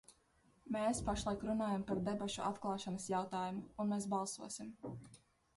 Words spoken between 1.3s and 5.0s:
runājam par debašu atklāšanas jautājumu, un mēs balsosim.